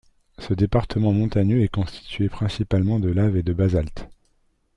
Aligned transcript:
Ce 0.39 0.55
département 0.55 1.13
montagneux 1.13 1.61
est 1.61 1.67
constitué 1.67 2.27
principalement 2.27 2.99
de 2.99 3.09
laves 3.09 3.37
et 3.37 3.43
de 3.43 3.53
basaltes. 3.53 4.07